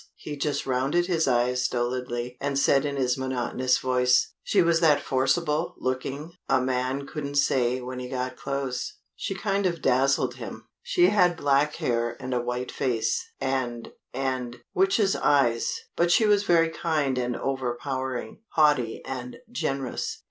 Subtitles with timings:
[0.15, 4.99] he just rounded his eyes stolidly and said in his monotonous voice: "She was that
[4.99, 10.67] forcible looking, a man couldn't say when he got close, she kind of dazzled him.
[10.81, 16.45] She had black hair, and a white face, and and witch's eyes, but she was
[16.45, 20.17] very kind and overpowering, haughty and generous.